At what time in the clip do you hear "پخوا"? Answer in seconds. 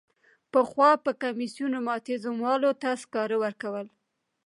0.51-0.89